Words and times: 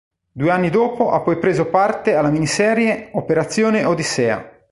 Due 0.31 0.49
anni 0.49 0.71
dopo 0.71 1.11
ha 1.11 1.19
poi 1.21 1.37
preso 1.37 1.67
parte 1.69 2.15
alla 2.15 2.31
miniserie 2.31 3.09
"Operazione 3.11 3.83
Odissea". 3.85 4.57